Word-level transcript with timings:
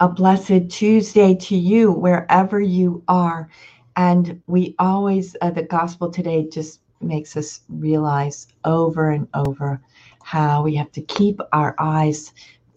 A 0.00 0.08
blessed 0.08 0.68
Tuesday 0.68 1.34
to 1.34 1.56
you, 1.56 1.90
wherever 1.92 2.60
you 2.60 3.02
are. 3.08 3.48
And 3.96 4.42
we 4.46 4.74
always, 4.78 5.34
uh, 5.40 5.50
the 5.50 5.62
gospel 5.62 6.10
today 6.10 6.48
just 6.48 6.80
makes 7.00 7.36
us 7.36 7.60
realize 7.68 8.48
over 8.64 9.10
and 9.10 9.28
over 9.34 9.80
how 10.22 10.62
we 10.62 10.74
have 10.74 10.92
to 10.92 11.02
keep 11.02 11.40
our 11.52 11.74
eyes 11.78 12.32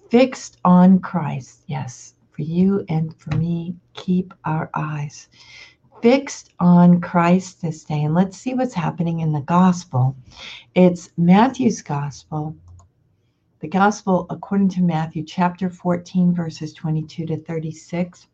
fixed 0.09 0.59
on 0.63 0.99
Christ. 0.99 1.63
Yes, 1.67 2.13
for 2.31 2.41
you 2.41 2.85
and 2.89 3.15
for 3.17 3.35
me, 3.35 3.75
keep 3.93 4.33
our 4.45 4.69
eyes 4.73 5.27
fixed 6.01 6.53
on 6.59 7.01
Christ 7.01 7.61
this 7.61 7.83
day. 7.83 8.03
And 8.03 8.13
let's 8.13 8.37
see 8.37 8.53
what's 8.53 8.73
happening 8.73 9.19
in 9.19 9.33
the 9.33 9.41
gospel. 9.41 10.15
It's 10.75 11.09
Matthew's 11.17 11.81
gospel. 11.81 12.55
The 13.59 13.67
gospel 13.67 14.25
according 14.29 14.69
to 14.69 14.81
Matthew 14.81 15.21
chapter 15.23 15.69
14, 15.69 16.33
verses 16.33 16.71
22 16.73 17.25
to 17.25 17.37
36. 17.37 18.27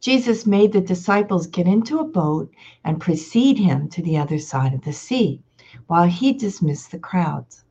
Jesus 0.00 0.46
made 0.46 0.72
the 0.72 0.80
disciples 0.80 1.46
get 1.46 1.66
into 1.66 1.98
a 1.98 2.04
boat 2.04 2.50
and 2.82 2.98
precede 2.98 3.58
him 3.58 3.90
to 3.90 4.00
the 4.00 4.16
other 4.16 4.38
side 4.38 4.72
of 4.72 4.80
the 4.84 4.92
sea 4.94 5.42
while 5.86 6.06
he 6.06 6.32
dismissed 6.32 6.90
the 6.90 6.98
crowds. 6.98 7.62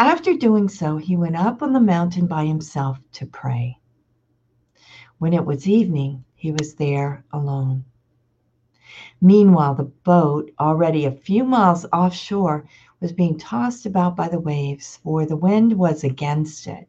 After 0.00 0.34
doing 0.36 0.68
so, 0.68 0.96
he 0.96 1.16
went 1.16 1.36
up 1.36 1.62
on 1.62 1.72
the 1.72 1.80
mountain 1.80 2.26
by 2.26 2.46
himself 2.46 2.98
to 3.12 3.26
pray. 3.26 3.78
When 5.18 5.32
it 5.32 5.46
was 5.46 5.68
evening, 5.68 6.24
he 6.34 6.50
was 6.50 6.74
there 6.74 7.24
alone. 7.32 7.84
Meanwhile, 9.20 9.76
the 9.76 9.84
boat, 9.84 10.50
already 10.58 11.04
a 11.04 11.12
few 11.12 11.44
miles 11.44 11.86
offshore, 11.92 12.66
was 13.00 13.12
being 13.12 13.38
tossed 13.38 13.86
about 13.86 14.14
by 14.14 14.28
the 14.28 14.38
waves, 14.38 14.98
for 15.02 15.24
the 15.24 15.36
wind 15.36 15.72
was 15.72 16.04
against 16.04 16.66
it. 16.66 16.88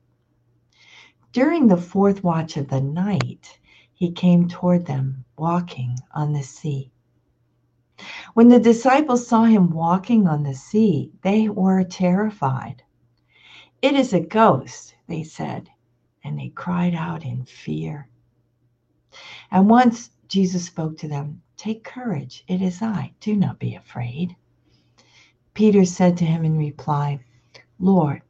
During 1.31 1.67
the 1.67 1.77
fourth 1.77 2.23
watch 2.23 2.57
of 2.57 2.67
the 2.67 2.81
night, 2.81 3.57
he 3.93 4.11
came 4.11 4.47
toward 4.47 4.85
them, 4.85 5.23
walking 5.37 5.97
on 6.13 6.33
the 6.33 6.43
sea. 6.43 6.91
When 8.33 8.49
the 8.49 8.59
disciples 8.59 9.27
saw 9.27 9.43
him 9.43 9.69
walking 9.69 10.27
on 10.27 10.43
the 10.43 10.55
sea, 10.55 11.11
they 11.21 11.47
were 11.47 11.83
terrified. 11.83 12.83
It 13.81 13.93
is 13.93 14.11
a 14.11 14.19
ghost, 14.19 14.95
they 15.07 15.23
said, 15.23 15.69
and 16.23 16.37
they 16.37 16.49
cried 16.49 16.93
out 16.93 17.25
in 17.25 17.45
fear. 17.45 18.09
And 19.49 19.69
once 19.69 20.11
Jesus 20.27 20.65
spoke 20.65 20.97
to 20.97 21.07
them, 21.07 21.41
Take 21.57 21.83
courage, 21.83 22.43
it 22.47 22.61
is 22.61 22.81
I, 22.81 23.13
do 23.19 23.35
not 23.35 23.59
be 23.59 23.75
afraid. 23.75 24.35
Peter 25.53 25.83
said 25.83 26.15
to 26.15 26.23
him 26.23 26.45
in 26.45 26.57
reply, 26.57 27.19
Lord, 27.77 28.21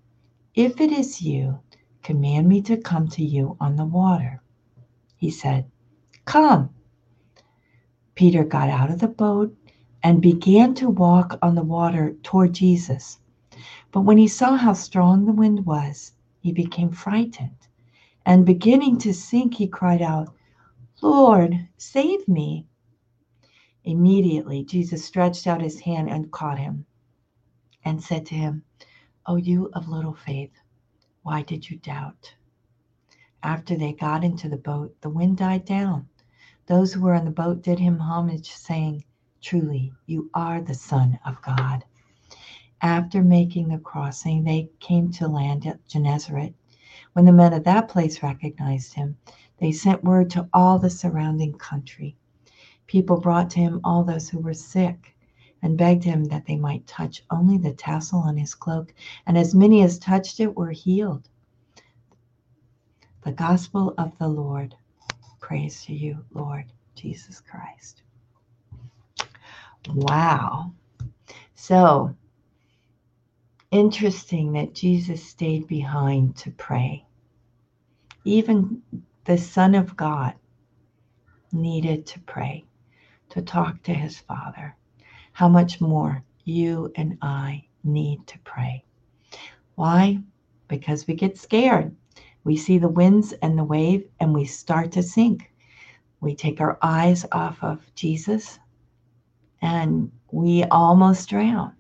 if 0.56 0.82
it 0.82 0.92
is 0.92 1.22
you, 1.22 1.60
command 2.02 2.50
me 2.50 2.62
to 2.64 2.76
come 2.78 3.08
to 3.10 3.24
you 3.24 3.56
on 3.60 3.76
the 3.76 3.86
water. 3.86 4.42
He 5.18 5.30
said, 5.30 5.70
Come. 6.26 6.72
Peter 8.16 8.44
got 8.44 8.70
out 8.70 8.90
of 8.90 9.00
the 9.00 9.08
boat 9.08 9.56
and 10.02 10.20
began 10.20 10.74
to 10.74 10.90
walk 10.90 11.38
on 11.44 11.54
the 11.54 11.64
water 11.64 12.16
toward 12.24 12.54
Jesus. 12.54 13.20
But 13.92 14.02
when 14.02 14.18
he 14.18 14.28
saw 14.28 14.58
how 14.58 14.74
strong 14.74 15.26
the 15.26 15.32
wind 15.32 15.64
was, 15.66 16.14
he 16.40 16.52
became 16.52 16.90
frightened. 16.90 17.68
And 18.26 18.48
beginning 18.48 18.98
to 18.98 19.14
sink, 19.14 19.54
he 19.54 19.68
cried 19.68 20.02
out, 20.02 20.34
Lord, 21.04 21.68
save 21.78 22.28
me. 22.28 22.66
Immediately, 23.84 24.64
Jesus 24.64 25.06
stretched 25.06 25.46
out 25.46 25.62
his 25.62 25.80
hand 25.82 26.10
and 26.10 26.32
caught 26.32 26.58
him 26.58 26.86
and 27.84 28.04
said 28.04 28.26
to 28.28 28.36
him, 28.36 28.64
O 29.26 29.36
you 29.36 29.70
of 29.74 29.88
little 29.88 30.14
faith, 30.14 30.52
why 31.24 31.42
did 31.42 31.70
you 31.70 31.78
doubt? 31.78 32.36
After 33.44 33.76
they 33.76 33.94
got 33.94 34.24
into 34.24 34.50
the 34.50 34.58
boat, 34.58 35.00
the 35.02 35.10
wind 35.10 35.38
died 35.38 35.66
down. 35.66 36.08
Those 36.68 36.94
who 36.94 37.02
were 37.02 37.16
in 37.16 37.26
the 37.26 37.32
boat 37.32 37.64
did 37.64 37.80
him 37.80 38.00
homage, 38.00 38.52
saying, 38.52 39.04
Truly, 39.42 39.94
you 40.06 40.30
are 40.34 40.62
the 40.62 40.74
Son 40.76 41.20
of 41.26 41.42
God. 41.42 41.84
After 42.82 43.24
making 43.24 43.70
the 43.70 43.80
crossing, 43.80 44.44
they 44.44 44.70
came 44.80 45.12
to 45.14 45.28
land 45.28 45.66
at 45.66 45.88
Gennesaret. 45.88 46.54
When 47.14 47.26
the 47.26 47.32
men 47.32 47.54
of 47.54 47.64
that 47.64 47.90
place 47.90 48.22
recognized 48.24 48.94
him, 48.94 49.18
they 49.58 49.72
sent 49.72 50.04
word 50.04 50.30
to 50.32 50.48
all 50.54 50.80
the 50.80 50.90
surrounding 50.90 51.54
country. 51.54 52.16
People 52.88 53.20
brought 53.20 53.50
to 53.52 53.60
him 53.60 53.82
all 53.84 54.04
those 54.04 54.30
who 54.30 54.40
were 54.40 54.54
sick 54.54 55.16
and 55.62 55.78
begged 55.78 56.04
him 56.04 56.26
that 56.26 56.46
they 56.46 56.56
might 56.56 56.88
touch 56.88 57.24
only 57.30 57.58
the 57.58 57.74
tassel 57.74 58.20
on 58.20 58.38
his 58.38 58.56
cloak, 58.56 58.94
and 59.28 59.38
as 59.38 59.54
many 59.54 59.82
as 59.84 60.00
touched 60.00 60.40
it 60.40 60.56
were 60.56 60.72
healed. 60.72 61.30
The 63.24 63.32
gospel 63.32 63.94
of 63.98 64.18
the 64.18 64.28
Lord. 64.28 64.76
Praise 65.40 65.84
to 65.86 65.94
you, 65.94 66.26
Lord 66.34 66.66
Jesus 66.96 67.42
Christ. 67.42 68.02
Wow. 69.94 70.74
So 71.56 72.16
interesting 73.72 74.54
that 74.54 74.74
Jesus 74.74 75.24
stayed 75.24 75.68
behind 75.68 76.36
to 76.38 76.52
pray. 76.52 77.06
Even 78.24 78.82
the 79.26 79.38
Son 79.38 79.76
of 79.76 79.96
God 79.96 80.34
needed 81.52 82.06
to 82.08 82.20
pray, 82.20 82.66
to 83.30 83.42
talk 83.42 83.82
to 83.84 83.94
his 83.94 84.20
Father. 84.20 84.76
How 85.32 85.48
much 85.48 85.82
more 85.82 86.24
you 86.44 86.92
and 86.96 87.18
I 87.22 87.66
need 87.84 88.26
to 88.28 88.40
pray. 88.40 88.84
Why? 89.76 90.20
Because 90.68 91.08
we 91.08 91.14
get 91.14 91.38
scared. 91.38 91.96
We 92.44 92.58
see 92.58 92.78
the 92.78 92.88
winds 92.88 93.34
and 93.34 93.58
the 93.58 93.64
wave 93.64 94.08
and 94.20 94.34
we 94.34 94.46
start 94.46 94.92
to 94.94 95.04
sink. 95.04 95.52
We 96.20 96.36
take 96.36 96.62
our 96.62 96.78
eyes 96.82 97.26
off 97.32 97.64
of 97.64 97.80
Jesus 97.96 98.60
and 99.62 100.12
we 100.32 100.64
almost 100.66 101.30
drown. 101.30 101.74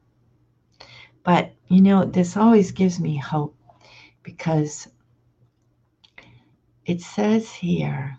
But, 1.23 1.53
you 1.67 1.81
know, 1.81 2.05
this 2.05 2.37
always 2.37 2.71
gives 2.71 2.99
me 2.99 3.17
hope 3.17 3.55
because 4.23 4.87
it 6.85 7.01
says 7.01 7.51
here, 7.51 8.17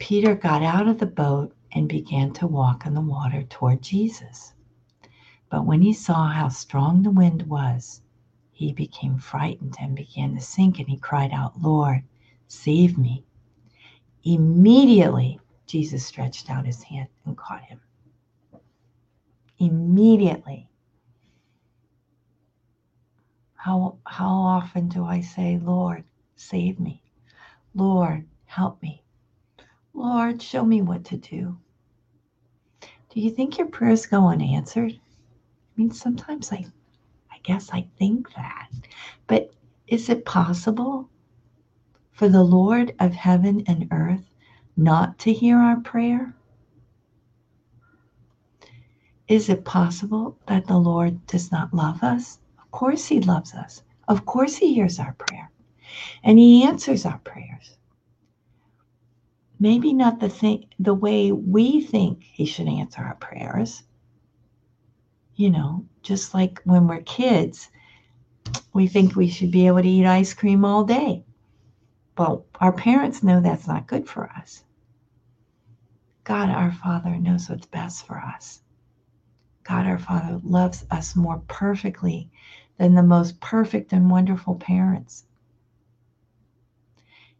Peter 0.00 0.34
got 0.34 0.62
out 0.62 0.88
of 0.88 0.98
the 0.98 1.06
boat 1.06 1.54
and 1.72 1.86
began 1.88 2.32
to 2.32 2.46
walk 2.46 2.86
on 2.86 2.94
the 2.94 3.00
water 3.00 3.42
toward 3.44 3.82
Jesus. 3.82 4.54
But 5.50 5.66
when 5.66 5.82
he 5.82 5.92
saw 5.92 6.28
how 6.28 6.48
strong 6.48 7.02
the 7.02 7.10
wind 7.10 7.42
was, 7.42 8.00
he 8.50 8.72
became 8.72 9.18
frightened 9.18 9.76
and 9.78 9.94
began 9.94 10.34
to 10.34 10.40
sink, 10.40 10.78
and 10.78 10.88
he 10.88 10.96
cried 10.96 11.32
out, 11.32 11.60
Lord, 11.60 12.02
save 12.48 12.96
me. 12.96 13.24
Immediately, 14.24 15.38
Jesus 15.66 16.04
stretched 16.06 16.50
out 16.50 16.66
his 16.66 16.82
hand 16.82 17.08
and 17.26 17.36
caught 17.36 17.62
him. 17.62 17.80
Immediately. 19.58 20.66
How, 23.54 23.98
how 24.06 24.30
often 24.30 24.88
do 24.88 25.04
I 25.04 25.20
say, 25.20 25.58
Lord, 25.58 26.04
save 26.36 26.80
me? 26.80 27.02
Lord, 27.74 28.26
help 28.46 28.82
me. 28.82 28.99
Lord, 29.92 30.40
show 30.40 30.64
me 30.64 30.82
what 30.82 31.04
to 31.06 31.16
do. 31.16 31.58
Do 32.80 33.20
you 33.20 33.30
think 33.30 33.58
your 33.58 33.66
prayers 33.66 34.06
go 34.06 34.28
unanswered? 34.28 34.92
I 34.92 35.72
mean, 35.76 35.90
sometimes 35.90 36.52
I, 36.52 36.64
I 37.30 37.38
guess 37.42 37.70
I 37.72 37.86
think 37.98 38.32
that. 38.34 38.68
But 39.26 39.52
is 39.88 40.08
it 40.08 40.24
possible 40.24 41.08
for 42.12 42.28
the 42.28 42.44
Lord 42.44 42.94
of 43.00 43.12
heaven 43.12 43.64
and 43.66 43.88
earth 43.90 44.30
not 44.76 45.18
to 45.20 45.32
hear 45.32 45.58
our 45.58 45.80
prayer? 45.80 46.34
Is 49.26 49.48
it 49.48 49.64
possible 49.64 50.36
that 50.46 50.66
the 50.66 50.78
Lord 50.78 51.26
does 51.26 51.50
not 51.50 51.74
love 51.74 52.02
us? 52.02 52.38
Of 52.62 52.70
course, 52.70 53.06
He 53.06 53.20
loves 53.20 53.54
us. 53.54 53.82
Of 54.08 54.24
course, 54.26 54.56
He 54.56 54.74
hears 54.74 54.98
our 54.98 55.14
prayer 55.14 55.50
and 56.22 56.38
He 56.38 56.64
answers 56.64 57.04
our 57.04 57.18
prayers. 57.18 57.76
Maybe 59.60 59.92
not 59.92 60.20
the 60.20 60.30
thing, 60.30 60.64
the 60.78 60.94
way 60.94 61.32
we 61.32 61.82
think 61.82 62.24
He 62.24 62.46
should 62.46 62.66
answer 62.66 63.02
our 63.02 63.16
prayers. 63.16 63.82
You 65.36 65.50
know, 65.50 65.86
just 66.02 66.32
like 66.32 66.62
when 66.64 66.88
we're 66.88 67.02
kids, 67.02 67.68
we 68.72 68.88
think 68.88 69.14
we 69.14 69.28
should 69.28 69.50
be 69.50 69.66
able 69.66 69.82
to 69.82 69.88
eat 69.88 70.06
ice 70.06 70.32
cream 70.32 70.64
all 70.64 70.84
day. 70.84 71.24
Well, 72.16 72.46
our 72.58 72.72
parents 72.72 73.22
know 73.22 73.40
that's 73.40 73.68
not 73.68 73.86
good 73.86 74.08
for 74.08 74.30
us. 74.30 74.64
God 76.24 76.48
our 76.48 76.72
Father 76.72 77.16
knows 77.16 77.48
what's 77.48 77.66
best 77.66 78.06
for 78.06 78.18
us. 78.18 78.62
God 79.62 79.86
our 79.86 79.98
Father 79.98 80.40
loves 80.42 80.86
us 80.90 81.14
more 81.14 81.42
perfectly 81.48 82.30
than 82.78 82.94
the 82.94 83.02
most 83.02 83.40
perfect 83.40 83.92
and 83.92 84.10
wonderful 84.10 84.54
parents. 84.54 85.24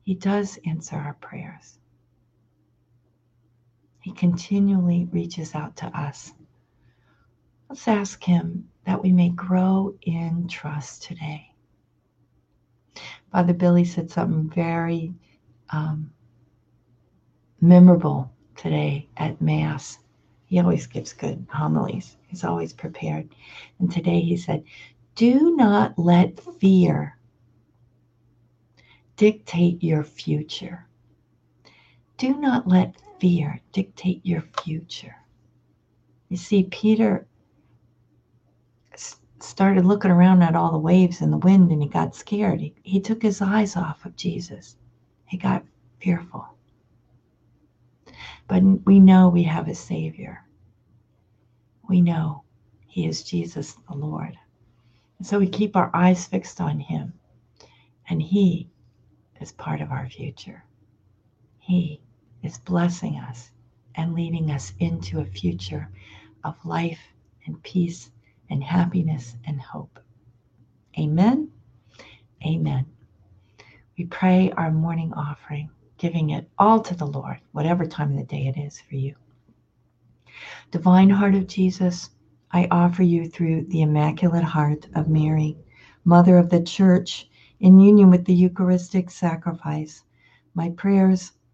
He 0.03 0.15
does 0.15 0.59
answer 0.67 0.97
our 0.97 1.15
prayers. 1.15 1.80
He 4.01 4.13
continually 4.13 5.09
reaches 5.13 5.55
out 5.55 5.77
to 5.77 5.87
us 5.87 6.33
Let's 7.71 7.87
ask 7.87 8.25
Him 8.25 8.69
that 8.85 9.01
we 9.01 9.13
may 9.13 9.29
grow 9.29 9.95
in 10.03 10.49
trust 10.49 11.05
today. 11.05 11.53
Father 13.31 13.53
Billy 13.53 13.85
said 13.85 14.11
something 14.11 14.51
very 14.51 15.15
um, 15.71 16.11
memorable 17.61 18.29
today 18.57 19.09
at 19.19 19.41
Mass. 19.41 20.01
He 20.47 20.59
always 20.59 20.89
gives 20.89 21.13
good 21.13 21.47
homilies, 21.49 22.17
he's 22.27 22.43
always 22.43 22.73
prepared. 22.73 23.29
And 23.79 23.89
today 23.89 24.21
he 24.21 24.37
said, 24.37 24.65
Do 25.15 25.55
not 25.55 25.97
let 25.97 26.41
fear 26.41 27.17
dictate 29.17 29.81
your 29.81 30.03
future. 30.03 30.89
Do 32.17 32.37
not 32.37 32.67
let 32.67 32.97
fear 33.21 33.61
dictate 33.73 34.25
your 34.25 34.43
future. 34.63 35.17
You 36.29 36.37
see, 36.37 36.65
Peter 36.65 37.27
started 39.41 39.85
looking 39.87 40.11
around 40.11 40.43
at 40.43 40.57
all 40.57 40.73
the 40.73 40.79
waves 40.79 41.21
and 41.21 41.33
the 41.33 41.39
wind 41.39 41.71
and 41.71 41.83
he 41.83 41.89
got 41.89 42.15
scared. 42.15 42.61
He, 42.61 42.75
he 42.83 43.01
took 43.01 43.23
his 43.23 43.41
eyes 43.41 43.77
off 43.77 44.05
of 44.05 44.17
Jesus. 44.17 44.77
He 45.27 45.37
got 45.37 45.65
fearful. 46.01 46.47
But 48.49 48.63
we 48.85 48.99
know 48.99 49.29
we 49.29 49.45
have 49.45 49.69
a 49.69 49.75
Savior. 49.75 50.45
We 51.89 52.01
know 52.01 52.43
He 52.87 53.07
is 53.07 53.23
Jesus 53.23 53.75
the 53.89 53.95
Lord. 53.95 54.37
And 55.19 55.27
so 55.27 55.39
we 55.39 55.49
keep 55.49 55.77
our 55.77 55.91
eyes 55.95 56.27
fixed 56.27 56.61
on 56.61 56.81
Him. 56.81 57.13
And 58.09 58.21
He 58.21 58.69
is 59.41 59.53
part 59.53 59.81
of 59.81 59.93
our 59.93 60.09
future. 60.09 60.65
He 61.59 62.01
is 62.43 62.59
blessing 62.59 63.17
us 63.17 63.51
and 63.95 64.15
leading 64.15 64.51
us 64.51 64.73
into 64.79 65.21
a 65.21 65.25
future 65.25 65.89
of 66.45 66.55
life 66.65 67.01
and 67.47 67.63
peace 67.63 68.11
and 68.51 68.63
happiness 68.63 69.37
and 69.47 69.61
hope. 69.61 69.99
Amen. 70.99 71.51
Amen. 72.47 72.87
We 73.97 74.07
pray 74.07 74.51
our 74.53 74.71
morning 74.71 75.13
offering 75.15 75.71
giving 76.01 76.31
it 76.31 76.49
all 76.59 76.81
to 76.81 76.95
the 76.95 77.07
Lord, 77.07 77.37
whatever 77.53 77.85
time 77.85 78.13
of 78.13 78.17
the 78.17 78.25
day 78.25 78.47
it 78.47 78.59
is 78.59 78.81
for 78.81 78.95
you. 78.97 79.15
Divine 80.71 81.11
Heart 81.11 81.35
of 81.35 81.47
Jesus, 81.47 82.09
I 82.53 82.67
offer 82.71 83.03
you 83.03 83.29
through 83.29 83.67
the 83.67 83.83
Immaculate 83.83 84.43
Heart 84.43 84.89
of 84.95 85.09
Mary, 85.09 85.59
Mother 86.07 86.39
of 86.39 86.49
the 86.49 86.63
Church, 86.63 87.29
in 87.61 87.79
union 87.79 88.09
with 88.09 88.25
the 88.25 88.33
Eucharistic 88.33 89.11
sacrifice, 89.11 90.03
my 90.55 90.71
prayers, 90.71 91.33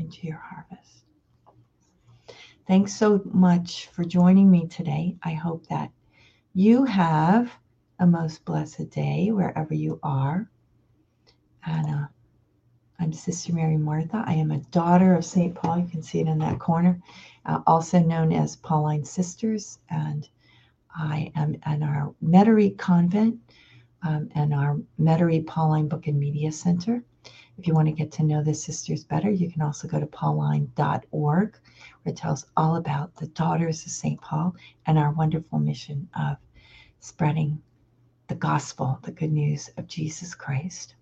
into 0.00 0.26
your 0.26 0.38
harvest. 0.38 1.04
Thanks 2.66 2.94
so 2.94 3.20
much 3.24 3.86
for 3.88 4.04
joining 4.04 4.50
me 4.50 4.66
today. 4.66 5.16
I 5.22 5.34
hope 5.34 5.66
that 5.68 5.90
you 6.54 6.84
have 6.84 7.52
a 7.98 8.06
most 8.06 8.44
blessed 8.44 8.90
day 8.90 9.30
wherever 9.30 9.74
you 9.74 10.00
are. 10.02 10.48
And 11.66 11.86
uh, 11.86 12.06
I'm 12.98 13.12
Sister 13.12 13.52
Mary 13.52 13.76
Martha. 13.76 14.24
I 14.26 14.34
am 14.34 14.50
a 14.50 14.58
daughter 14.70 15.14
of 15.14 15.24
St. 15.24 15.54
Paul. 15.54 15.80
You 15.80 15.86
can 15.86 16.02
see 16.02 16.20
it 16.20 16.28
in 16.28 16.38
that 16.38 16.58
corner, 16.58 17.00
uh, 17.44 17.60
also 17.66 17.98
known 17.98 18.32
as 18.32 18.56
Pauline 18.56 19.04
Sisters. 19.04 19.78
And 19.90 20.28
I 20.94 21.30
am 21.34 21.56
in 21.66 21.82
our 21.82 22.14
Metairie 22.24 22.76
Convent 22.78 23.38
um, 24.02 24.30
and 24.34 24.54
our 24.54 24.78
Metairie 24.98 25.46
Pauline 25.46 25.88
Book 25.88 26.06
and 26.06 26.18
Media 26.18 26.52
Center. 26.52 27.02
If 27.60 27.66
you 27.66 27.74
want 27.74 27.88
to 27.88 27.92
get 27.92 28.10
to 28.12 28.22
know 28.22 28.42
the 28.42 28.54
sisters 28.54 29.04
better, 29.04 29.30
you 29.30 29.50
can 29.50 29.60
also 29.60 29.86
go 29.86 30.00
to 30.00 30.06
pauline.org, 30.06 31.58
where 32.02 32.10
it 32.10 32.16
tells 32.16 32.46
all 32.56 32.76
about 32.76 33.14
the 33.16 33.26
Daughters 33.26 33.84
of 33.84 33.92
St. 33.92 34.18
Paul 34.18 34.56
and 34.86 34.98
our 34.98 35.10
wonderful 35.10 35.58
mission 35.58 36.08
of 36.18 36.38
spreading 37.00 37.60
the 38.28 38.34
gospel, 38.34 38.98
the 39.02 39.12
good 39.12 39.30
news 39.30 39.68
of 39.76 39.86
Jesus 39.86 40.34
Christ. 40.34 40.94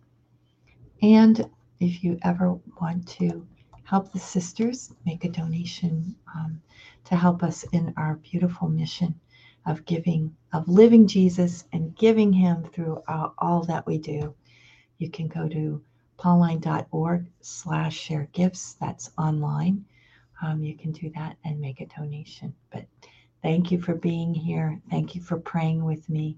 And 1.01 1.49
if 1.79 2.03
you 2.03 2.19
ever 2.23 2.59
want 2.81 3.07
to 3.21 3.47
help 3.85 4.11
the 4.11 4.19
sisters, 4.19 4.93
make 5.07 5.25
a 5.25 5.29
donation 5.29 6.17
um, 6.35 6.61
to 7.05 7.15
help 7.15 7.45
us 7.45 7.63
in 7.71 7.95
our 7.97 8.17
beautiful 8.17 8.69
mission 8.69 9.15
of 9.65 9.85
giving, 9.85 10.35
of 10.53 10.67
living 10.67 11.07
Jesus 11.07 11.67
and 11.73 11.95
giving 11.97 12.33
Him 12.33 12.65
through 12.65 13.01
all, 13.07 13.33
all 13.39 13.63
that 13.63 13.87
we 13.87 13.99
do, 13.99 14.35
you 14.99 15.09
can 15.09 15.29
go 15.29 15.49
to 15.49 15.85
pauline.org 16.19 17.27
slash 17.41 17.97
share 17.97 18.29
gifts. 18.33 18.75
That's 18.81 19.11
online. 19.17 19.85
Um, 20.43 20.63
you 20.63 20.77
can 20.77 20.93
do 20.93 21.11
that 21.15 21.37
and 21.45 21.61
make 21.61 21.81
a 21.81 21.87
donation. 21.87 22.55
But 22.71 22.87
thank 23.43 23.71
you 23.71 23.81
for 23.81 23.95
being 23.95 24.35
here. 24.35 24.81
Thank 24.91 25.15
you 25.15 25.23
for 25.23 25.39
praying 25.39 25.85
with 25.85 26.09
me. 26.09 26.37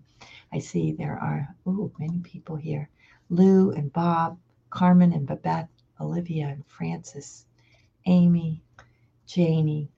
I 0.52 0.58
see 0.58 0.92
there 0.92 1.18
are 1.18 1.54
ooh, 1.66 1.92
many 1.98 2.18
people 2.18 2.56
here. 2.56 2.90
Lou 3.30 3.70
and 3.70 3.92
Bob, 3.92 4.38
Carmen 4.68 5.12
and 5.12 5.26
Babette, 5.26 5.68
Olivia 6.00 6.48
and 6.48 6.64
Francis, 6.66 7.46
Amy, 8.06 8.62
Janie, 9.26 9.88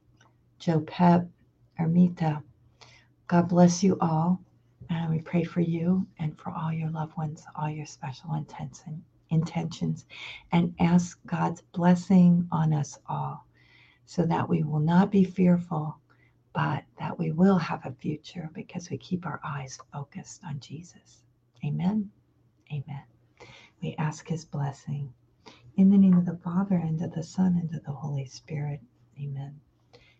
Joe 0.58 0.80
Pep, 0.80 1.28
Ermita. 1.78 2.42
God 3.26 3.48
bless 3.48 3.82
you 3.82 3.98
all. 4.00 4.40
And 4.90 5.10
we 5.10 5.20
pray 5.20 5.42
for 5.42 5.60
you 5.60 6.06
and 6.18 6.38
for 6.38 6.50
all 6.50 6.72
your 6.72 6.90
loved 6.90 7.16
ones, 7.16 7.44
all 7.56 7.70
your 7.70 7.86
special 7.86 8.34
intentions, 9.32 10.06
and 10.52 10.74
ask 10.78 11.18
God's 11.26 11.62
blessing 11.72 12.46
on 12.52 12.72
us 12.72 12.98
all 13.08 13.46
so 14.06 14.26
that 14.26 14.48
we 14.48 14.62
will 14.62 14.80
not 14.80 15.10
be 15.10 15.24
fearful, 15.24 15.96
but 16.54 16.84
that 16.98 17.18
we 17.18 17.32
will 17.32 17.58
have 17.58 17.84
a 17.86 17.92
future 17.92 18.50
because 18.54 18.90
we 18.90 18.98
keep 18.98 19.26
our 19.26 19.40
eyes 19.44 19.78
focused 19.92 20.42
on 20.44 20.60
Jesus. 20.60 21.22
Amen. 21.64 22.10
Amen. 22.70 23.02
We 23.82 23.94
ask 23.98 24.28
his 24.28 24.44
blessing. 24.44 25.12
In 25.76 25.90
the 25.90 25.98
name 25.98 26.18
of 26.18 26.26
the 26.26 26.36
Father, 26.36 26.76
and 26.76 27.00
of 27.02 27.14
the 27.14 27.22
Son, 27.22 27.58
and 27.60 27.74
of 27.74 27.84
the 27.84 27.92
Holy 27.92 28.26
Spirit. 28.26 28.80
Amen. 29.18 29.58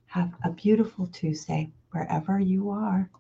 Have 0.06 0.34
a 0.44 0.50
beautiful 0.50 1.06
Tuesday 1.06 1.70
wherever 1.90 2.40
you 2.40 2.70
are. 2.70 3.10